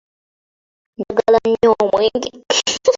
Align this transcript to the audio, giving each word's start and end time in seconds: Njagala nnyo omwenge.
Njagala 0.97 1.37
nnyo 1.47 1.69
omwenge. 1.81 2.29